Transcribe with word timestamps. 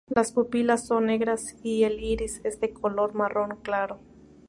Las 0.07 0.31
pupilas 0.31 0.87
son 0.87 1.05
negras 1.05 1.55
y 1.61 1.83
el 1.83 1.99
iris 2.03 2.41
es 2.43 2.59
de 2.59 2.73
color 2.73 3.13
marrón 3.13 3.59
claro. 3.61 3.99